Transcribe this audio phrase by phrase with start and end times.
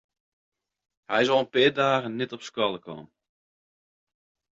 [1.09, 3.05] Hy is al in pear dagen net op skoalle kaam.